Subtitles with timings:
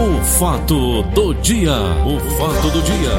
[0.00, 1.74] O fato do dia.
[2.06, 3.10] O fato do dia.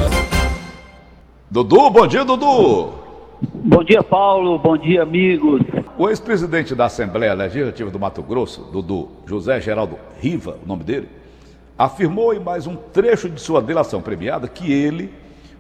[1.48, 2.94] Dudu, bom dia, Dudu.
[3.54, 4.58] Bom dia, Paulo.
[4.58, 5.62] Bom dia, amigos.
[5.96, 11.08] O ex-presidente da Assembleia Legislativa do Mato Grosso, Dudu, José Geraldo Riva, o nome dele,
[11.78, 15.14] afirmou em mais um trecho de sua delação premiada que ele,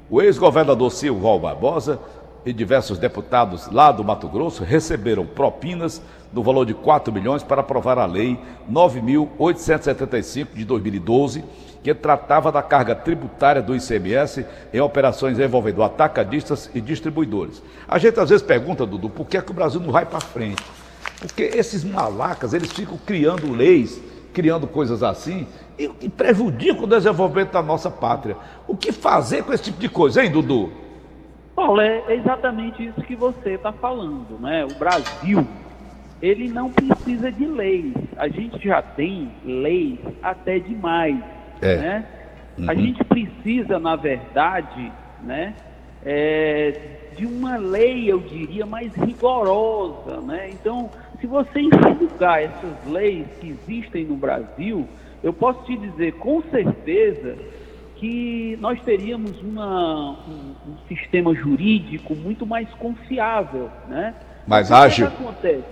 [0.10, 2.00] o ex-governador Silval Barbosa
[2.46, 6.02] e diversos deputados lá do Mato Grosso receberam propinas
[6.34, 8.40] no valor de 4 milhões para aprovar a Lei
[8.72, 11.44] 9.875 de 2012,
[11.84, 17.62] que tratava da carga tributária do ICMS em operações envolvendo atacadistas e distribuidores.
[17.88, 20.22] A gente às vezes pergunta, Dudu, por que, é que o Brasil não vai para
[20.22, 20.64] frente?
[21.20, 24.02] Porque esses malacas, eles ficam criando leis,
[24.34, 25.48] criando coisas assim,
[25.78, 28.38] e, e prejudicam o desenvolvimento da nossa pátria.
[28.68, 30.72] O que fazer com esse tipo de coisa, hein, Dudu?
[31.62, 34.66] Paulo, é exatamente isso que você está falando, né?
[34.66, 35.46] O Brasil,
[36.20, 37.94] ele não precisa de leis.
[38.18, 41.20] A gente já tem leis até demais,
[41.62, 41.78] é.
[41.78, 42.08] né?
[42.58, 42.68] Uhum.
[42.68, 45.54] A gente precisa, na verdade, né,
[46.04, 50.50] é, de uma lei, eu diria, mais rigorosa, né?
[50.50, 54.90] Então, se você enxugar essas leis que existem no Brasil,
[55.22, 57.38] eu posso te dizer com certeza
[58.02, 64.16] que nós teríamos uma, um, um, sistema jurídico muito mais confiável, né?
[64.48, 65.08] Mais ágil.
[65.12, 65.64] Que acontece?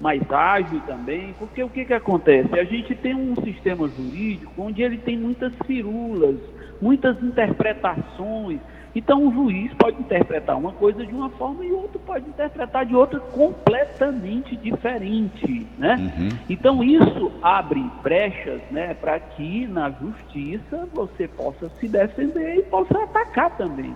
[0.00, 2.56] Mais ágil também, porque o que, que acontece?
[2.56, 6.36] A gente tem um sistema jurídico onde ele tem muitas firulas,
[6.80, 8.60] muitas interpretações,
[8.94, 12.86] então o juiz pode interpretar uma coisa de uma forma e o outro pode interpretar
[12.86, 15.96] de outra completamente diferente, né?
[15.98, 16.28] Uhum.
[16.48, 23.02] Então isso abre brechas, né, para que na justiça você possa se defender e possa
[23.04, 23.94] atacar também.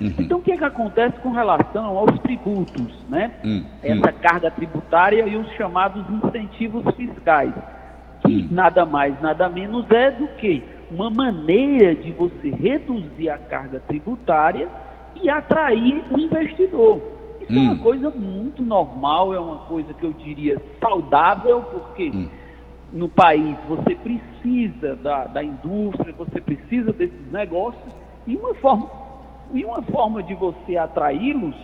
[0.00, 0.12] Uhum.
[0.18, 3.30] Então o que, é que acontece com relação aos tributos, né?
[3.44, 3.64] Uhum.
[3.82, 7.54] Essa carga tributária e os chamados incentivos fiscais,
[8.26, 8.48] que hum.
[8.50, 14.68] nada mais, nada menos é do que uma maneira de você reduzir a carga tributária
[15.20, 17.00] e atrair o investidor.
[17.40, 17.56] Isso hum.
[17.56, 17.78] é uma hum.
[17.78, 22.28] coisa muito normal, é uma coisa que eu diria saudável, porque hum.
[22.92, 27.92] no país você precisa da, da indústria, você precisa desses negócios,
[28.26, 28.90] e uma forma,
[29.52, 31.54] e uma forma de você atraí-los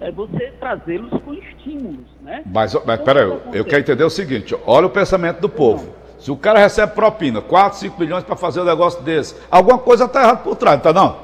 [0.00, 2.42] é você trazê-los com estímulos, né?
[2.44, 6.01] Mas, mas então, peraí, eu, eu quero entender o seguinte, olha o pensamento do povo.
[6.22, 10.04] Se o cara recebe propina, 4, 5 milhões para fazer um negócio desse, alguma coisa
[10.04, 11.16] está errada por trás, tá não?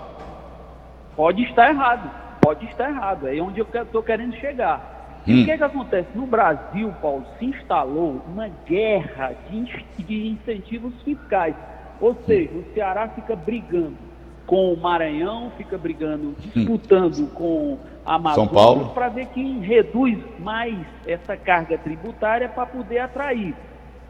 [1.14, 2.10] Pode estar errado,
[2.40, 3.28] pode estar errado.
[3.28, 5.22] É onde eu estou querendo chegar.
[5.24, 5.42] E hum.
[5.42, 6.08] o que, é que acontece?
[6.16, 11.54] No Brasil, Paulo, se instalou uma guerra de, de incentivos fiscais.
[12.00, 13.96] Ou seja, o Ceará fica brigando
[14.48, 17.30] com o Maranhão, fica brigando, disputando hum.
[17.34, 20.76] com a Amazonas para ver quem reduz mais
[21.06, 23.54] essa carga tributária para poder atrair.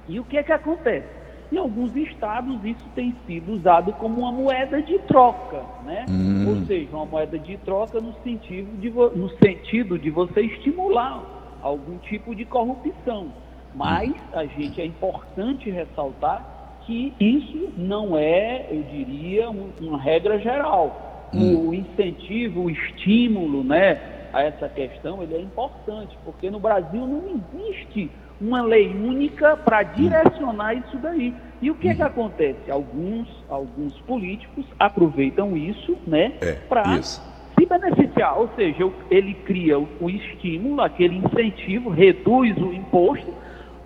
[0.08, 1.06] E o que é que acontece?
[1.50, 6.04] Em alguns estados isso tem sido usado como uma moeda de troca, né?
[6.08, 6.46] Hum.
[6.48, 11.98] Ou seja, uma moeda de troca no sentido de, no sentido de você estimular algum
[11.98, 13.32] tipo de corrupção.
[13.74, 21.30] Mas a gente é importante ressaltar que isso não é, eu diria, uma regra geral.
[21.34, 21.68] Hum.
[21.68, 27.24] O incentivo, o estímulo, né, a essa questão, ele é importante, porque no Brasil não
[27.28, 28.10] existe
[28.40, 31.34] uma lei única para direcionar isso daí.
[31.60, 32.70] E o que é que acontece?
[32.70, 37.20] Alguns, alguns políticos aproveitam isso, né, é, para se
[37.68, 38.38] beneficiar.
[38.38, 43.34] Ou seja, ele cria o estímulo, aquele incentivo, reduz o imposto,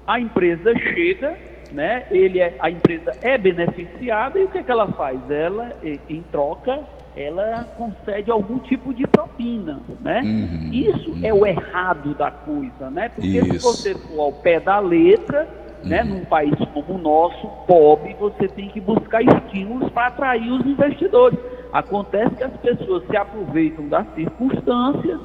[0.06, 1.38] a empresa chega,
[1.70, 5.18] né, ele é, a empresa é beneficiada e o que, é que ela faz?
[5.30, 6.80] Ela, em troca,
[7.16, 10.22] ela concede algum tipo de propina, né?
[10.22, 11.20] Uhum, Isso uhum.
[11.22, 13.10] é o errado da coisa, né?
[13.10, 13.52] Porque Isso.
[13.52, 15.48] se você for ao pé da letra,
[15.84, 16.08] né, uhum.
[16.08, 21.38] num país como o nosso, pobre, você tem que buscar estímulos para atrair os investidores.
[21.72, 25.20] Acontece que as pessoas se aproveitam das circunstâncias,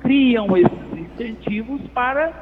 [0.00, 2.32] criam esses incentivos para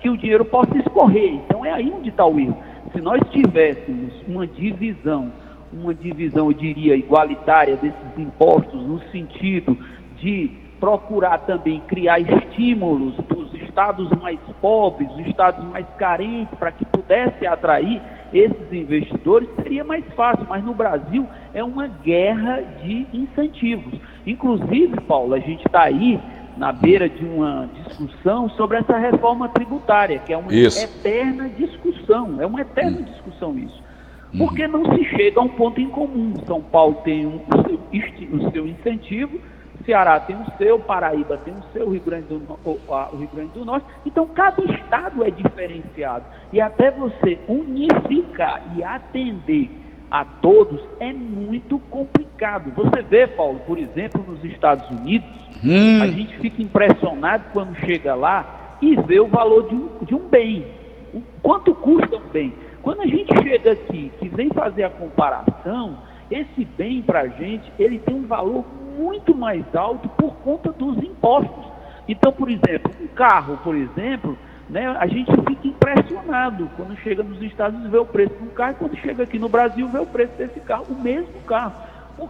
[0.00, 1.34] que o dinheiro possa escorrer.
[1.34, 2.56] Então é aí onde está o erro.
[2.92, 5.32] Se nós tivéssemos uma divisão
[5.72, 9.76] uma divisão, eu diria, igualitária desses impostos, no sentido
[10.16, 10.50] de
[10.80, 16.84] procurar também criar estímulos para os estados mais pobres, os estados mais carentes, para que
[16.84, 18.00] pudesse atrair
[18.32, 20.46] esses investidores, seria mais fácil.
[20.48, 23.98] Mas no Brasil é uma guerra de incentivos.
[24.26, 26.20] Inclusive, Paulo, a gente está aí
[26.56, 30.82] na beira de uma discussão sobre essa reforma tributária, que é uma isso.
[30.82, 33.04] eterna discussão, é uma eterna hum.
[33.04, 33.87] discussão isso.
[34.36, 36.34] Porque não se chega a um ponto em comum.
[36.46, 39.40] São Paulo tem um, o, seu, o seu incentivo,
[39.84, 43.64] Ceará tem o seu, Paraíba tem o seu, Rio Grande, do, o, Rio Grande do
[43.64, 43.86] Norte.
[44.04, 46.24] Então, cada estado é diferenciado.
[46.52, 49.70] E até você unificar e atender
[50.10, 52.72] a todos é muito complicado.
[52.76, 55.28] Você vê, Paulo, por exemplo, nos Estados Unidos,
[55.64, 56.02] hum.
[56.02, 60.28] a gente fica impressionado quando chega lá e vê o valor de um, de um
[60.28, 60.66] bem.
[61.14, 62.52] O quanto custa um bem?
[62.88, 65.98] Quando a gente chega aqui, que vem fazer a comparação,
[66.30, 68.64] esse bem para a gente, ele tem um valor
[68.98, 71.66] muito mais alto por conta dos impostos.
[72.08, 74.38] Então, por exemplo, um carro, por exemplo,
[74.70, 78.54] né, a gente fica impressionado quando chega nos Estados Unidos vê o preço de um
[78.54, 81.74] carro, e quando chega aqui no Brasil vê o preço desse carro, o mesmo carro.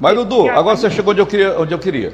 [0.01, 1.57] Mas, Dudu, agora você chegou onde eu queria.
[1.57, 2.13] Onde eu queria.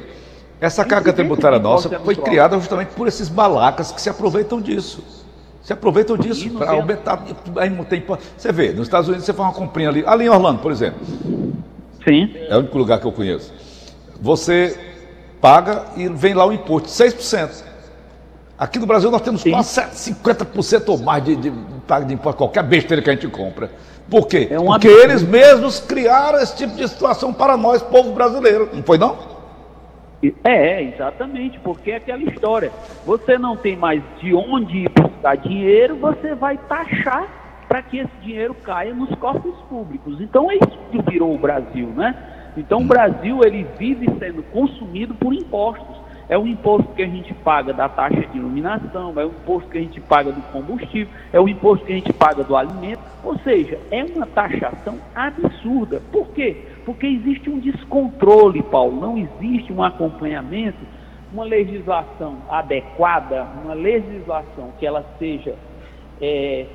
[0.61, 5.24] Essa carga tributária nossa foi criada justamente por esses balacas que se aproveitam disso.
[5.65, 7.25] Se aproveitam disso para aumentar.
[7.89, 8.05] Tem,
[8.37, 11.01] você vê, nos Estados Unidos você faz uma comprinha ali, ali em Orlando, por exemplo.
[12.05, 12.31] Sim.
[12.49, 13.51] É o único lugar que eu conheço.
[14.21, 14.79] Você
[15.41, 17.65] paga e vem lá o imposto, 6%.
[18.59, 19.53] Aqui no Brasil nós temos Sim.
[19.53, 23.71] quase 50% ou mais de, de, de, de imposto, qualquer besteira que a gente compra.
[24.09, 24.49] Por quê?
[24.51, 25.11] É um Porque absurdo.
[25.11, 28.69] eles mesmos criaram esse tipo de situação para nós, povo brasileiro.
[28.71, 29.34] Não foi não?
[30.45, 32.71] É, exatamente, porque é aquela história.
[33.05, 37.27] Você não tem mais de onde buscar dinheiro, você vai taxar
[37.69, 40.21] para que esse dinheiro caia nos cofres públicos.
[40.21, 42.15] Então é isso que virou o Brasil, né?
[42.57, 46.05] Então o Brasil ele vive sendo consumido por impostos.
[46.29, 49.77] É o imposto que a gente paga da taxa de iluminação, é o imposto que
[49.77, 53.01] a gente paga do combustível, é o imposto que a gente paga do alimento.
[53.23, 56.01] Ou seja, é uma taxação absurda.
[56.11, 56.65] Por quê?
[56.85, 60.79] Porque existe um descontrole, Paulo, não existe um acompanhamento,
[61.33, 65.55] uma legislação adequada, uma legislação que ela seja,
[66.21, 66.67] é,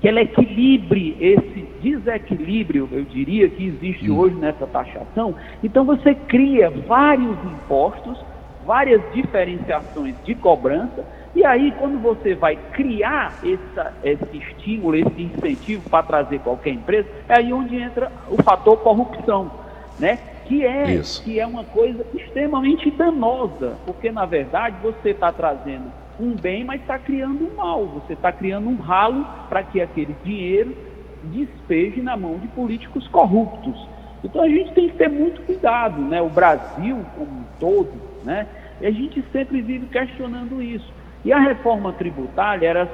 [0.00, 5.34] que ela equilibre esse desequilíbrio, eu diria, que existe hoje nessa taxação.
[5.62, 8.18] Então você cria vários impostos,
[8.66, 11.04] várias diferenciações de cobrança,
[11.34, 17.08] e aí, quando você vai criar essa, esse estímulo, esse incentivo para trazer qualquer empresa,
[17.28, 19.50] é aí onde entra o fator corrupção,
[19.98, 20.18] né?
[20.46, 26.34] Que é, que é uma coisa extremamente danosa, porque na verdade você está trazendo um
[26.34, 30.76] bem, mas está criando um mal, você está criando um ralo para que aquele dinheiro
[31.22, 33.88] despeje na mão de políticos corruptos.
[34.24, 36.20] Então a gente tem que ter muito cuidado, né?
[36.20, 37.92] O Brasil como um todo,
[38.24, 38.48] né?
[38.80, 40.99] E a gente sempre vive questionando isso.
[41.24, 42.88] E a reforma tributária era,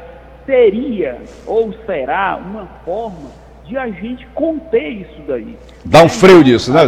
[0.44, 3.30] seria ou será uma forma
[3.64, 5.56] de a gente conter isso daí.
[5.84, 6.80] Dá um freio nisso, né,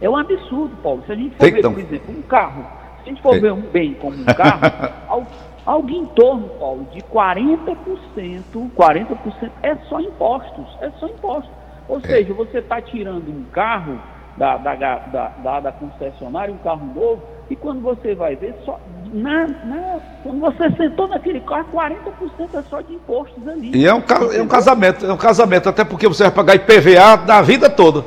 [0.00, 1.02] É um absurdo, Paulo.
[1.06, 1.72] Se a gente for Tem ver, então.
[1.72, 2.64] por exemplo, um carro,
[2.96, 3.40] se a gente for Tem.
[3.40, 4.60] ver um bem como um carro,
[5.08, 5.26] algo,
[5.64, 8.42] algo em torno, Paulo, de 40%,
[8.76, 11.52] 40% é só impostos, é só impostos.
[11.88, 12.00] Ou é.
[12.00, 13.98] seja, você está tirando um carro
[14.36, 18.80] da, da, da, da, da concessionária, um carro novo, e quando você vai ver, só,
[19.12, 23.70] na, na, quando você sentou naquele carro, 40% é só de impostos ali.
[23.74, 24.02] E é um,
[24.32, 28.04] é um casamento, é um casamento, até porque você vai pagar IPVA da vida toda.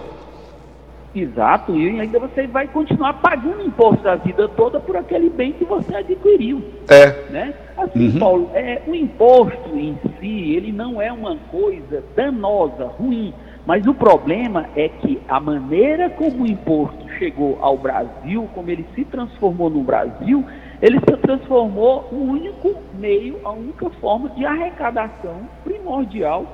[1.16, 5.64] Exato, e ainda você vai continuar pagando imposto da vida toda por aquele bem que
[5.64, 6.62] você adquiriu.
[6.90, 7.32] É.
[7.32, 7.54] Né?
[7.78, 8.20] Assim, uhum.
[8.20, 13.34] Paulo, é, o imposto em si, ele não é uma coisa danosa, ruim.
[13.66, 18.86] Mas o problema é que a maneira como o imposto chegou ao Brasil, como ele
[18.94, 20.46] se transformou no Brasil,
[20.82, 26.46] ele se transformou o único meio, a única forma de arrecadação primordial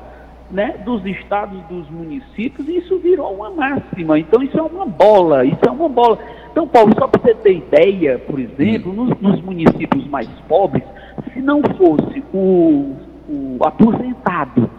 [0.49, 4.19] né, dos estados, dos municípios, e isso virou uma máxima.
[4.19, 6.17] Então isso é uma bola, isso é uma bola.
[6.51, 10.83] Então, Paulo, só para você ter ideia, por exemplo, nos, nos municípios mais pobres,
[11.33, 12.95] se não fosse o,
[13.29, 14.69] o aposentado,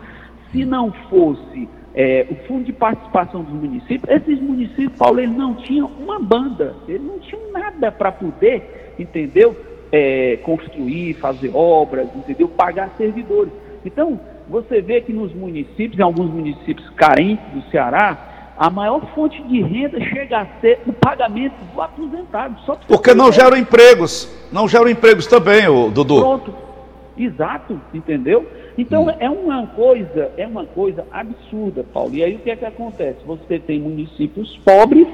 [0.51, 5.55] se não fosse é, o fundo de participação dos municípios, esses municípios, Paulo, eles não
[5.55, 9.55] tinham uma banda, eles não tinham nada para poder, entendeu?
[9.91, 12.49] É, construir, fazer obras, entendeu?
[12.49, 13.53] Pagar servidores.
[13.85, 14.19] Então,
[14.49, 19.61] você vê que nos municípios, em alguns municípios carentes do Ceará, a maior fonte de
[19.61, 22.57] renda chega a ser o pagamento do aposentado.
[22.87, 26.21] Porque não geram empregos, não geram empregos também, o Dudu.
[26.21, 26.55] Pronto,
[27.17, 28.47] exato, entendeu?
[28.77, 29.11] Então hum.
[29.19, 32.15] é uma coisa, é uma coisa absurda, Paulo.
[32.15, 33.19] E aí o que é que acontece?
[33.27, 35.07] Você tem municípios pobres,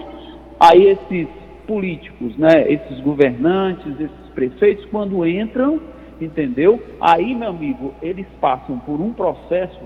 [0.61, 1.29] aí esses
[1.67, 5.81] políticos, né, esses governantes, esses prefeitos, quando entram,
[6.19, 6.83] entendeu?
[6.99, 9.79] Aí, meu amigo, eles passam por um processo,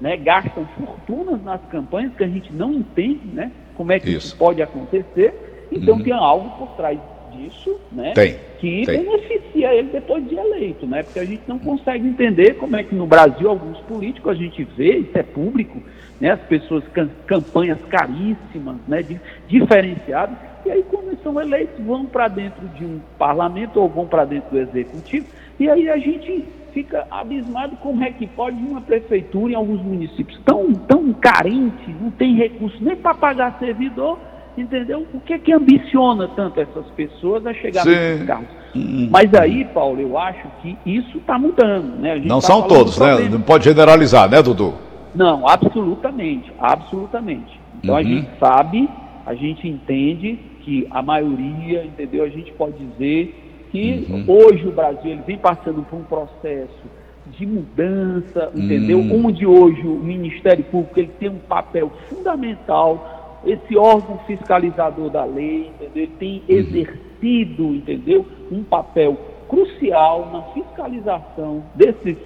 [0.00, 3.50] né, gastam fortunas nas campanhas que a gente não entende, né?
[3.74, 5.66] Como é que isso, isso pode acontecer?
[5.72, 6.02] Então uhum.
[6.02, 6.98] tem algo por trás
[7.40, 8.12] disso, né?
[8.14, 9.02] Tem, que tem.
[9.02, 11.02] beneficia ele depois de eleito, né?
[11.02, 14.64] Porque a gente não consegue entender como é que no Brasil alguns políticos a gente
[14.76, 15.82] vê, isso é público,
[16.20, 16.32] né?
[16.32, 16.84] As pessoas
[17.26, 19.04] campanhas caríssimas, né?
[19.48, 24.24] diferenciadas, e aí quando são eleitos vão para dentro de um parlamento ou vão para
[24.24, 25.26] dentro do executivo,
[25.58, 30.40] e aí a gente fica abismado como é que pode uma prefeitura em alguns municípios
[30.44, 34.18] tão, tão carente, não tem recurso nem para pagar servidor,
[34.56, 35.06] entendeu?
[35.14, 38.48] O que é que ambiciona tanto essas pessoas a chegar nesses cargos?
[39.10, 42.12] Mas aí, Paulo, eu acho que isso está mudando, né?
[42.12, 43.28] A Não tá são todos, do né?
[43.28, 44.74] Não pode generalizar, né, Dudu?
[45.14, 47.60] Não, absolutamente, absolutamente.
[47.82, 48.04] Então a Uhum.
[48.04, 48.88] gente sabe,
[49.26, 52.22] a gente entende que a maioria, entendeu?
[52.24, 53.34] A gente pode dizer
[53.72, 54.24] que Uhum.
[54.28, 58.98] hoje o Brasil ele vem passando por um processo de mudança, entendeu?
[58.98, 59.26] Hum.
[59.26, 65.68] Onde hoje o Ministério Público ele tem um papel fundamental, esse órgão fiscalizador da lei,
[65.68, 66.02] entendeu?
[66.02, 68.26] Ele tem exercido, entendeu?
[68.50, 69.18] Um papel
[69.48, 72.16] crucial na fiscalização desses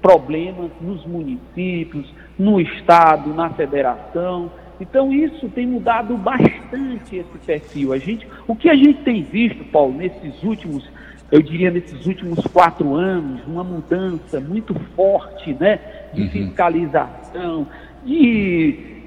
[0.00, 4.50] problemas nos municípios, no estado, na federação.
[4.80, 7.92] Então isso tem mudado bastante esse perfil.
[7.92, 10.88] A gente, o que a gente tem visto, Paulo, nesses últimos,
[11.30, 15.78] eu diria nesses últimos quatro anos, uma mudança muito forte, né,
[16.14, 17.66] de fiscalização,
[18.04, 18.99] de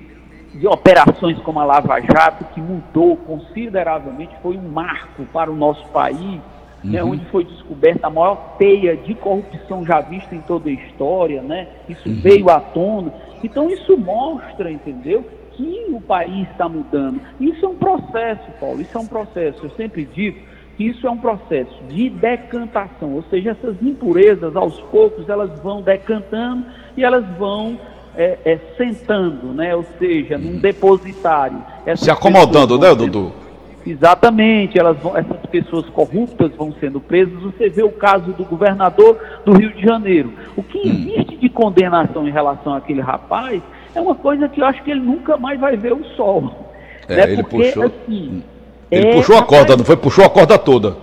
[0.54, 5.86] de operações como a Lava Jato, que mudou consideravelmente, foi um marco para o nosso
[5.88, 6.40] país,
[6.84, 11.42] né, onde foi descoberta a maior teia de corrupção já vista em toda a história,
[11.42, 11.68] né?
[11.88, 13.14] Isso veio à tona.
[13.42, 17.22] Então isso mostra, entendeu, que o país está mudando.
[17.40, 19.66] Isso é um processo, Paulo, isso é um processo.
[19.66, 20.40] Eu sempre digo
[20.76, 25.82] que isso é um processo de decantação, ou seja, essas impurezas, aos poucos, elas vão
[25.82, 26.66] decantando
[26.98, 27.80] e elas vão
[28.16, 29.76] é, é, sentando, né?
[29.76, 31.58] Ou seja, num depositário.
[31.86, 33.32] Essas Se acomodando, né, Dudu?
[33.86, 37.34] Exatamente, elas vão, essas pessoas corruptas vão sendo presas.
[37.42, 40.32] Você vê o caso do governador do Rio de Janeiro.
[40.56, 43.62] O que existe de condenação em relação àquele rapaz
[43.94, 46.70] é uma coisa que eu acho que ele nunca mais vai ver o sol.
[47.10, 47.24] É, né?
[47.34, 48.44] ele Porque, puxou- assim,
[48.90, 49.98] Ele é- puxou a corda, não foi?
[49.98, 50.96] Puxou a corda toda.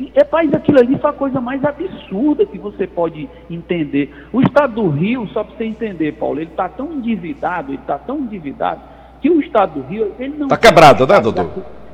[0.00, 4.12] É, é, mas aquilo ali foi a coisa mais absurda que você pode entender.
[4.32, 7.98] O estado do Rio, só para você entender, Paulo, ele está tão endividado, ele está
[7.98, 8.80] tão endividado,
[9.20, 10.48] que o estado do Rio, ele não...
[10.48, 11.50] Tá quebrado, né, Dudu?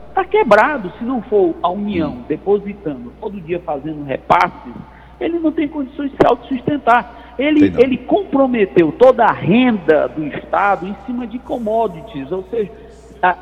[0.09, 0.93] Está quebrado.
[0.99, 4.75] Se não for a União depositando, todo dia fazendo repasses,
[5.21, 7.35] ele não tem condições de se autossustentar.
[7.39, 12.71] Ele, ele comprometeu toda a renda do Estado em cima de commodities, ou seja,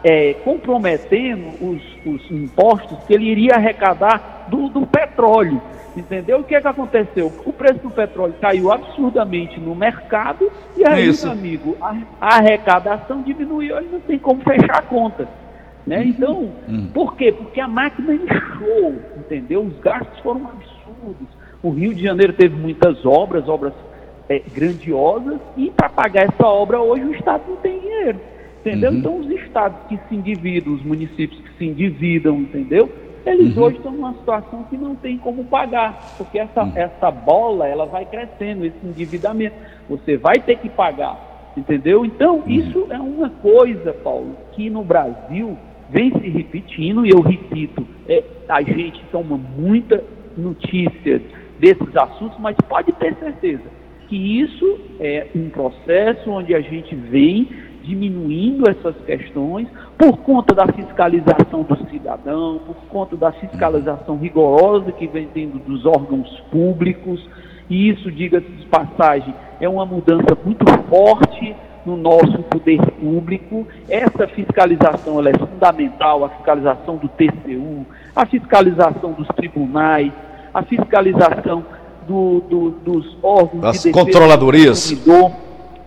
[0.03, 5.61] é, comprometendo os, os impostos que ele iria arrecadar do, do petróleo.
[5.97, 6.41] Entendeu?
[6.41, 7.33] O que é que aconteceu?
[7.45, 11.27] O preço do petróleo caiu absurdamente no mercado e aí, Isso.
[11.27, 15.29] meu amigo, a, a arrecadação diminuiu, ele não tem como fechar a conta.
[15.85, 16.05] Né?
[16.05, 16.53] Então,
[16.93, 17.33] por quê?
[17.33, 19.63] Porque a máquina inchou, entendeu?
[19.63, 21.27] Os gastos foram absurdos.
[21.63, 23.73] O Rio de Janeiro teve muitas obras, obras
[24.29, 28.21] é, grandiosas, e para pagar essa obra hoje o Estado não tem dinheiro.
[28.69, 28.93] Entendeu?
[28.93, 32.91] Então os estados que se endividam, os municípios que se endividam, entendeu?
[33.25, 37.85] Eles hoje estão numa situação que não tem como pagar, porque essa, essa bola ela
[37.85, 39.55] vai crescendo, esse endividamento.
[39.89, 42.05] Você vai ter que pagar, entendeu?
[42.05, 45.59] Então, isso é uma coisa, Paulo, que no Brasil
[45.91, 50.03] vem se repetindo, e eu repito, é, a gente toma muita
[50.37, 51.21] notícia
[51.59, 57.49] desses assuntos, mas pode ter certeza que isso é um processo onde a gente vem
[57.89, 59.67] diminuindo essas questões
[59.97, 65.87] por conta da fiscalização do cidadão, por conta da fiscalização rigorosa que vem tendo dos
[65.87, 67.27] órgãos públicos,
[67.71, 71.55] e isso, diga-se de passagem, é uma mudança muito forte
[71.87, 73.67] no nosso poder público.
[73.89, 80.13] Essa fiscalização é fundamental, a fiscalização do TCU, a fiscalização dos tribunais,
[80.53, 81.65] a fiscalização
[82.07, 84.91] do- do- dos órgãos Das de controladorias.
[84.91, 85.33] do consumidor,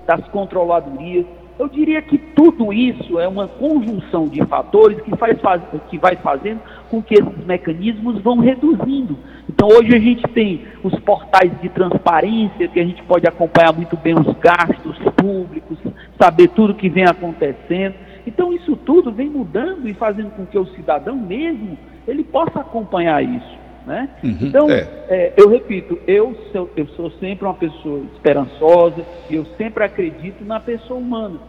[0.08, 1.26] das controladorias.
[1.60, 6.16] Eu diria que tudo isso é uma conjunção de fatores que, faz, faz- que vai
[6.16, 9.18] fazendo com que esses mecanismos vão reduzindo.
[9.48, 13.96] Então hoje a gente tem os portais de transparência, que a gente pode acompanhar muito
[13.96, 15.78] bem os gastos públicos,
[16.20, 17.96] saber tudo que vem acontecendo.
[18.26, 21.78] Então isso tudo vem mudando e fazendo com que o cidadão mesmo
[22.08, 23.62] ele possa acompanhar isso.
[23.86, 24.10] Né?
[24.24, 24.88] então, é.
[25.10, 30.46] é, eu repito, eu sou, eu sou sempre uma pessoa esperançosa e eu sempre acredito
[30.46, 31.40] na pessoa humana.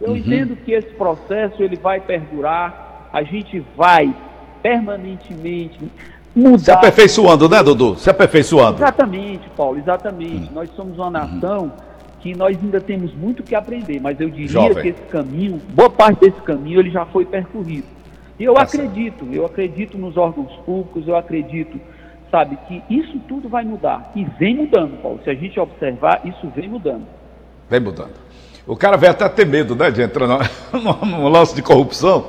[0.00, 4.14] Eu entendo que esse processo ele vai perdurar, a gente vai
[4.62, 5.78] permanentemente
[6.34, 6.58] mudar.
[6.58, 7.96] Se aperfeiçoando, né, Dudu?
[7.96, 8.76] Se aperfeiçoando.
[8.76, 10.52] Exatamente, Paulo, exatamente.
[10.52, 11.72] Nós somos uma nação
[12.20, 14.82] que nós ainda temos muito que aprender, mas eu diria Jovem.
[14.82, 17.86] que esse caminho, boa parte desse caminho, ele já foi percorrido.
[18.38, 21.80] E eu Tá acredito, eu acredito nos órgãos públicos, eu acredito,
[22.30, 24.12] sabe, que isso tudo vai mudar.
[24.14, 25.20] E vem mudando, Paulo.
[25.24, 27.06] Se a gente observar, isso vem mudando.
[27.68, 28.14] Vem mudando.
[28.66, 32.26] O cara vai até ter medo, né, de entrar no lance de corrupção.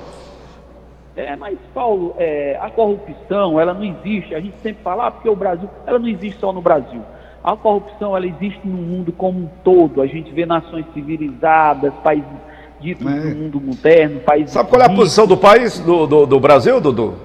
[1.15, 4.33] É, mas, Paulo, é, a corrupção, ela não existe.
[4.33, 7.01] A gente sempre fala, ah, porque o Brasil, ela não existe só no Brasil.
[7.43, 10.01] A corrupção ela existe no mundo como um todo.
[10.01, 12.48] A gente vê nações civilizadas, países
[12.79, 13.09] ditos É.
[13.19, 14.51] do mundo moderno, países.
[14.51, 17.15] Sabe qual é a posição do país, do, do, do Brasil, Dudu?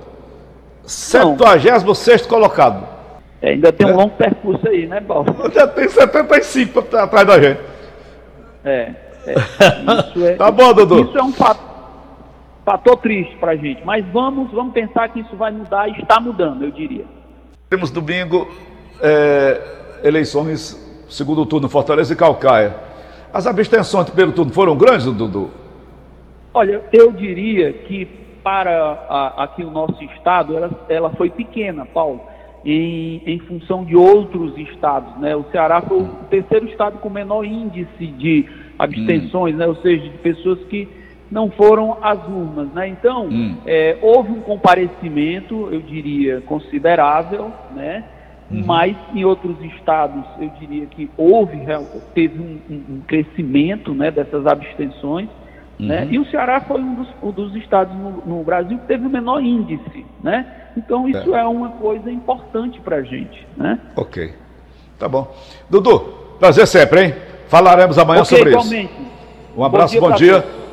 [0.85, 2.87] 76 colocado.
[3.41, 3.95] É, ainda tem um É.
[3.95, 5.27] longo percurso aí, né, Paulo?
[5.55, 7.61] Já tem 75 pra- atrás da gente.
[8.65, 8.91] É,
[9.27, 9.35] é.
[10.11, 11.05] Isso é, Tá bom, Dudu.
[11.05, 11.61] Isso é um fato,
[12.65, 13.83] fator triste pra gente.
[13.85, 17.05] Mas vamos, vamos pensar que isso vai mudar e está mudando, eu diria.
[17.69, 18.49] Temos domingo
[19.01, 19.61] é,
[20.03, 22.75] eleições, segundo turno, Fortaleza e Calcaia.
[23.35, 25.51] As abstenções primeiro turno foram grandes, Dudu?
[26.55, 28.07] Olha, eu diria que
[28.45, 32.21] para a- aqui o nosso estado, ela, ela foi pequena, Paulo,
[32.65, 35.35] em, em função de outros estados, né?
[35.35, 38.47] O Ceará foi o terceiro estado com menor índice de
[38.79, 39.67] abstenções, né?
[39.67, 40.89] Ou seja, de pessoas que
[41.29, 42.87] não foram às urnas, né?
[42.87, 43.57] Então, Hum.
[43.67, 48.05] é, houve um comparecimento, eu diria, considerável, né?
[48.51, 51.59] Mas em outros estados, eu diria que houve,
[52.15, 54.11] teve um, um- crescimento, né?
[54.11, 55.29] Dessas abstenções.
[55.79, 56.07] Né?
[56.09, 59.11] E o Ceará foi um dos, um dos estados no, no Brasil que teve o
[59.11, 60.47] menor índice, né?
[60.77, 63.79] Então isso é, uma coisa importante para a gente, né?
[63.97, 64.33] Ok.
[64.99, 65.35] Tá bom.
[65.69, 65.99] Dudu,
[66.39, 67.15] prazer sempre, hein?
[67.49, 68.59] Falaremos amanhã Ok, sobre isso.
[68.69, 68.95] igualmente.
[69.57, 70.43] Um abraço, bom dia.
[70.43, 70.64] todos.